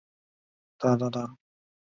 [0.03, 1.37] 届时分享一下吧